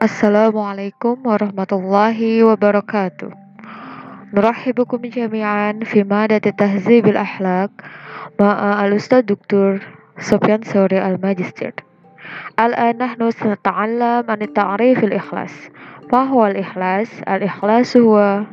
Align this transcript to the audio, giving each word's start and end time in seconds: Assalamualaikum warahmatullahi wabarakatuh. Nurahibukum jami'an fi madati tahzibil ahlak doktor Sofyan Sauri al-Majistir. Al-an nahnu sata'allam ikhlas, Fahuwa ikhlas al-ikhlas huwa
Assalamualaikum 0.00 1.28
warahmatullahi 1.28 2.40
wabarakatuh. 2.40 3.36
Nurahibukum 4.32 5.04
jami'an 5.04 5.84
fi 5.84 6.08
madati 6.08 6.56
tahzibil 6.56 7.20
ahlak 7.20 7.68
doktor 9.20 9.84
Sofyan 10.16 10.64
Sauri 10.64 10.96
al-Majistir. 10.96 11.76
Al-an 12.56 12.96
nahnu 12.96 13.28
sata'allam 13.28 14.24
ikhlas, 15.12 15.52
Fahuwa 16.08 16.56
ikhlas 16.56 17.12
al-ikhlas 17.28 17.92
huwa 17.92 18.48